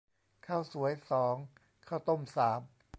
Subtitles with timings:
[0.47, 1.35] ข้าวสวยสอง
[1.87, 2.59] ข้าวต้มสาม